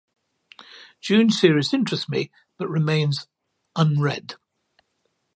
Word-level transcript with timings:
Dune 1.03 1.29
series 1.29 1.75
interests 1.75 2.09
me, 2.09 2.31
but 2.57 2.67
remains 2.67 3.27
unread. 3.75 4.33